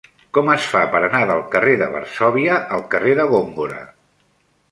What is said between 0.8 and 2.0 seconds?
per anar del carrer de